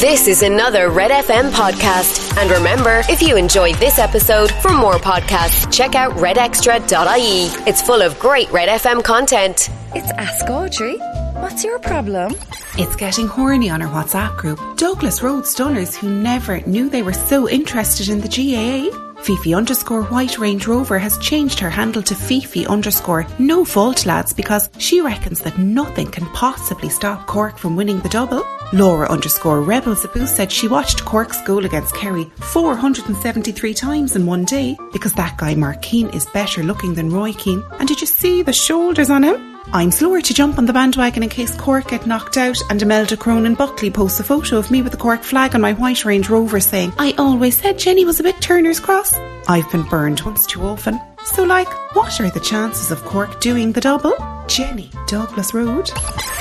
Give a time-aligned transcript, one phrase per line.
[0.00, 2.36] This is another Red FM podcast.
[2.36, 7.46] And remember, if you enjoyed this episode, for more podcasts, check out redextra.ie.
[7.66, 9.70] It's full of great Red FM content.
[9.94, 10.98] It's Ask Audrey.
[11.40, 12.34] What's your problem?
[12.76, 14.60] It's getting horny on our WhatsApp group.
[14.76, 19.22] Douglas Road Stunners who never knew they were so interested in the GAA.
[19.22, 24.34] Fifi underscore White Range Rover has changed her handle to Fifi underscore No Fault Lads
[24.34, 28.44] because she reckons that nothing can possibly stop Cork from winning the double.
[28.72, 34.44] Laura underscore Rebel Zaboo said she watched Cork's goal against Kerry 473 times in one
[34.44, 37.62] day because that guy Mark Keane is better looking than Roy Keane.
[37.78, 39.56] And did you see the shoulders on him?
[39.72, 43.16] I'm slower to jump on the bandwagon in case Cork get knocked out and Imelda
[43.16, 46.28] Cronin Buckley posts a photo of me with the Cork flag on my white Range
[46.28, 49.14] Rover saying, I always said Jenni was a bit Turner's Cross.
[49.48, 51.00] I've been burned once too often.
[51.24, 54.14] So like, what are the chances of Cork doing the double?
[54.46, 55.90] Jenni, Douglas Road.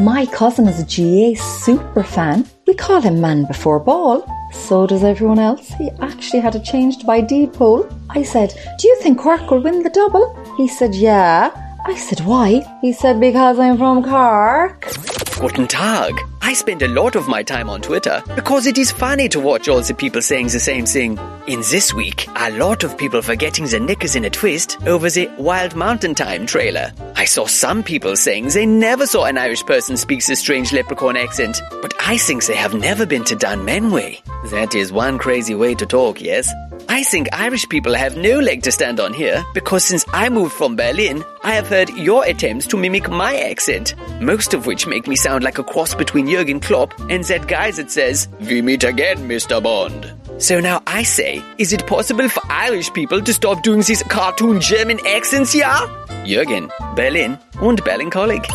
[0.00, 2.46] My cousin is a GAA super fan.
[2.66, 4.26] We call him Man Before Ball.
[4.52, 5.68] So does everyone else.
[5.74, 7.86] He actually had it changed by deed poll.
[8.10, 10.34] I said, Do you think Cork will win the double?
[10.56, 11.50] He said, Yeah.
[11.86, 12.62] I said, Why?
[12.80, 14.86] He said, Because I'm from Cork.
[15.38, 16.14] Guten Tag.
[16.42, 19.68] I spend a lot of my time on Twitter because it is funny to watch
[19.68, 21.18] all the people saying the same thing.
[21.46, 25.08] In this week, a lot of people were getting their knickers in a twist over
[25.08, 26.92] the Wild Mountain Time trailer.
[27.20, 31.18] I saw some people saying they never saw an Irish person speak this strange leprechaun
[31.18, 34.22] accent, but I think they have never been to Dunmanway.
[34.50, 36.50] That is one crazy way to talk, yes?
[36.88, 40.54] I think Irish people have no leg to stand on here because since I moved
[40.54, 45.06] from Berlin, I have heard your attempts to mimic my accent, most of which make
[45.06, 48.82] me sound like a cross between Jurgen Klopp and that guy that says, We meet
[48.82, 49.62] again, Mr.
[49.62, 50.10] Bond.
[50.38, 54.62] So now I say, is it possible for Irish people to stop doing these cartoon
[54.62, 55.86] German accents, yeah?
[56.24, 58.46] Jürgen, Berlin und Berlin Kolleg.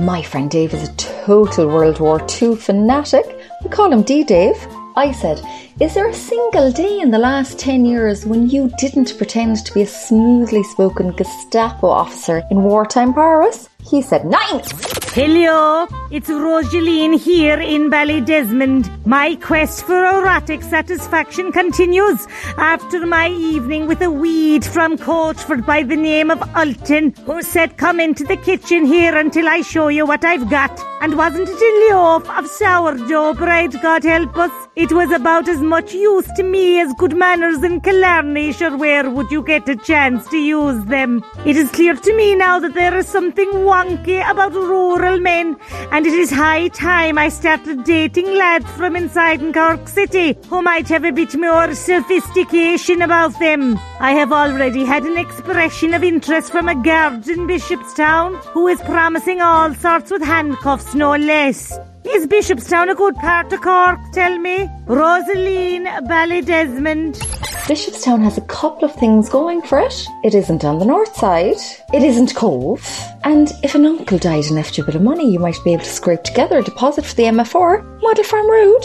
[0.00, 0.92] My friend Dave is a
[1.26, 3.24] total World War II fanatic.
[3.62, 4.56] We call him D Dave.
[4.96, 5.40] I said,
[5.80, 9.74] Is there a single day in the last 10 years when you didn't pretend to
[9.74, 13.68] be a smoothly spoken Gestapo officer in wartime Paris?
[13.84, 14.62] He said, Nine!
[15.12, 18.90] Hello, it's Rosaline here in Ballydesmond.
[19.06, 22.26] My quest for erotic satisfaction continues
[22.56, 27.76] after my evening with a weed from Coachford by the name of Alton, who said,
[27.76, 30.80] Come into the kitchen here until I show you what I've got.
[31.00, 34.52] And wasn't it a loaf of sourdough bread, God help us?
[34.76, 39.08] It was about as much use to me as good manners in Killarney, sure where
[39.08, 41.24] would you get a chance to use them?
[41.46, 45.56] It is clear to me now that there is something wonky about rural men,
[45.90, 50.62] and it is high time I started dating lads from inside in Cork City who
[50.62, 53.78] might have a bit more sophistication about them.
[53.98, 58.80] I have already had an expression of interest from a guard in Bishopstown who is
[58.82, 61.78] promising all sorts with handcuffs, no less.
[62.04, 64.68] Is Bishopstown a good part of Cork, tell me?
[64.86, 67.49] Rosaline Ballydesmond.
[67.66, 70.06] Bishopstown has a couple of things going for it.
[70.24, 71.56] It isn't on the north side,
[71.92, 72.84] it isn't Cobh,
[73.22, 75.72] and if an uncle died and left you a bit of money, you might be
[75.72, 77.84] able to scrape together a deposit for the MFR.
[78.02, 78.84] Model Farm Road.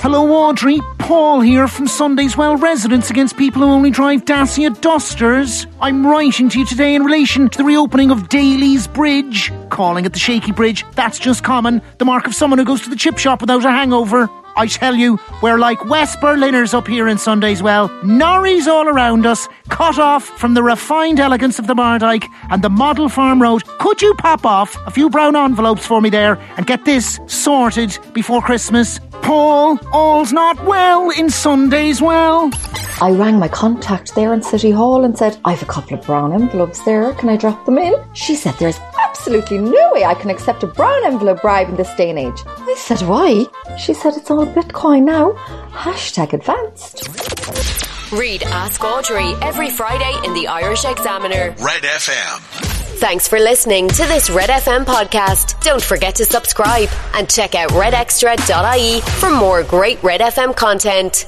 [0.00, 0.80] Hello, Audrey.
[0.98, 5.66] Paul here from Sunday's Well Residents Against People Who Only Drive Dacia Dusters.
[5.80, 9.52] I'm writing to you today in relation to the reopening of Daly's Bridge.
[9.68, 11.82] Calling it the Shaky Bridge, that's just common.
[11.98, 14.30] The mark of someone who goes to the chip shop without a hangover.
[14.56, 17.88] I tell you, we're like West Berliners up here in Sunday's Well.
[18.02, 22.68] Norries all around us, cut off from the refined elegance of the Mardyke and the
[22.68, 23.64] Model Farm Road.
[23.78, 27.96] Could you pop off a few brown envelopes for me there and get this sorted
[28.12, 29.00] before Christmas?
[29.22, 32.50] Paul, all's not well in Sunday's Well.
[33.00, 36.32] I rang my contact there in City Hall and said, I've a couple of brown
[36.32, 37.94] envelopes there, can I drop them in?
[38.12, 41.92] She said, There's absolutely no way I can accept a brown envelope bribe in this
[41.94, 42.42] day and age.
[42.72, 43.44] I said, Why?
[43.76, 45.32] She said, It's all Bitcoin now.
[45.72, 47.06] Hashtag advanced.
[48.10, 51.54] Read Ask Audrey every Friday in the Irish Examiner.
[51.62, 52.38] Red FM.
[52.98, 55.62] Thanks for listening to this Red FM podcast.
[55.62, 61.26] Don't forget to subscribe and check out redextra.ie for more great Red FM content.